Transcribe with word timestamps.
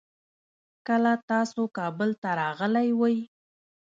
کله 0.87 1.11
تاسو 1.29 1.61
کابل 1.77 2.09
ته 2.21 2.29
راغلې 2.41 2.87
وي؟ 2.99 3.17